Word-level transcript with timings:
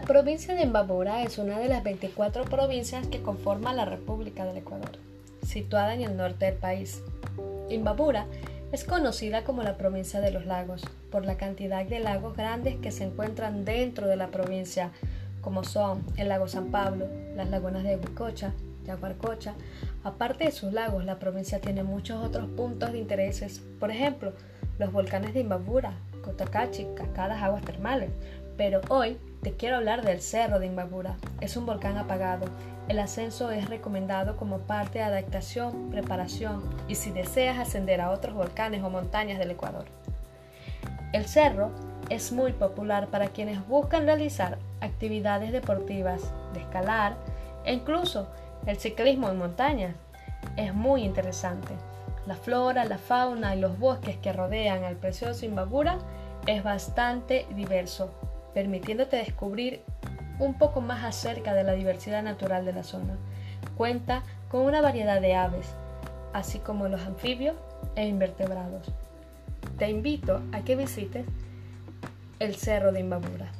provincia 0.00 0.54
de 0.54 0.62
Imbabura 0.62 1.22
es 1.22 1.38
una 1.38 1.58
de 1.58 1.68
las 1.68 1.82
24 1.82 2.44
provincias 2.44 3.06
que 3.06 3.22
conforman 3.22 3.76
la 3.76 3.84
República 3.84 4.44
del 4.44 4.56
Ecuador, 4.56 4.98
situada 5.46 5.94
en 5.94 6.02
el 6.02 6.16
norte 6.16 6.46
del 6.46 6.54
país. 6.54 7.02
Imbabura 7.68 8.26
es 8.72 8.84
conocida 8.84 9.44
como 9.44 9.62
la 9.62 9.76
provincia 9.76 10.20
de 10.20 10.30
los 10.30 10.46
lagos 10.46 10.82
por 11.10 11.24
la 11.24 11.36
cantidad 11.36 11.84
de 11.84 12.00
lagos 12.00 12.36
grandes 12.36 12.76
que 12.76 12.90
se 12.90 13.04
encuentran 13.04 13.64
dentro 13.64 14.08
de 14.08 14.16
la 14.16 14.28
provincia, 14.28 14.90
como 15.40 15.62
son 15.64 16.02
el 16.16 16.28
lago 16.28 16.48
San 16.48 16.72
Pablo, 16.72 17.06
las 17.36 17.50
lagunas 17.50 17.84
de 17.84 17.96
Huicocha, 17.96 18.52
Yaguarcocha. 18.86 19.54
Aparte 20.02 20.44
de 20.44 20.52
sus 20.52 20.72
lagos, 20.72 21.04
la 21.04 21.18
provincia 21.18 21.60
tiene 21.60 21.84
muchos 21.84 22.24
otros 22.24 22.48
puntos 22.50 22.92
de 22.92 22.98
intereses, 22.98 23.60
por 23.78 23.90
ejemplo, 23.90 24.32
los 24.78 24.92
volcanes 24.92 25.34
de 25.34 25.40
Imbabura, 25.40 25.92
Cotacachi, 26.24 26.86
cascadas 26.96 27.42
aguas 27.42 27.62
termales. 27.62 28.10
Pero 28.56 28.80
hoy 28.88 29.18
te 29.44 29.52
quiero 29.52 29.76
hablar 29.76 30.02
del 30.02 30.22
Cerro 30.22 30.58
de 30.58 30.66
Imbabura. 30.66 31.16
Es 31.42 31.58
un 31.58 31.66
volcán 31.66 31.98
apagado. 31.98 32.46
El 32.88 32.98
ascenso 32.98 33.50
es 33.50 33.68
recomendado 33.68 34.38
como 34.38 34.60
parte 34.60 34.98
de 34.98 35.04
adaptación, 35.04 35.90
preparación 35.90 36.62
y 36.88 36.94
si 36.94 37.10
deseas 37.10 37.58
ascender 37.58 38.00
a 38.00 38.10
otros 38.10 38.34
volcanes 38.34 38.82
o 38.82 38.88
montañas 38.88 39.38
del 39.38 39.50
Ecuador. 39.50 39.84
El 41.12 41.26
cerro 41.26 41.70
es 42.08 42.32
muy 42.32 42.52
popular 42.52 43.08
para 43.08 43.28
quienes 43.28 43.66
buscan 43.68 44.06
realizar 44.06 44.58
actividades 44.80 45.52
deportivas, 45.52 46.22
de 46.54 46.60
escalar 46.60 47.14
e 47.66 47.74
incluso 47.74 48.28
el 48.64 48.78
ciclismo 48.78 49.28
en 49.28 49.36
montaña. 49.36 49.94
Es 50.56 50.72
muy 50.72 51.02
interesante. 51.02 51.74
La 52.26 52.34
flora, 52.34 52.86
la 52.86 52.96
fauna 52.96 53.54
y 53.54 53.60
los 53.60 53.78
bosques 53.78 54.16
que 54.16 54.32
rodean 54.32 54.84
al 54.84 54.96
precioso 54.96 55.44
Imbabura 55.44 55.98
es 56.46 56.62
bastante 56.62 57.46
diverso, 57.54 58.10
permitiéndote 58.54 59.16
descubrir 59.16 59.82
un 60.38 60.54
poco 60.54 60.80
más 60.80 61.04
acerca 61.04 61.54
de 61.54 61.64
la 61.64 61.72
diversidad 61.72 62.22
natural 62.22 62.64
de 62.64 62.72
la 62.72 62.82
zona. 62.82 63.16
Cuenta 63.76 64.22
con 64.48 64.62
una 64.62 64.80
variedad 64.80 65.20
de 65.20 65.34
aves, 65.34 65.74
así 66.32 66.58
como 66.58 66.88
los 66.88 67.02
anfibios 67.02 67.56
e 67.96 68.06
invertebrados. 68.06 68.92
Te 69.78 69.90
invito 69.90 70.40
a 70.52 70.62
que 70.62 70.76
visites 70.76 71.26
el 72.38 72.54
Cerro 72.54 72.92
de 72.92 73.00
Imbabura. 73.00 73.50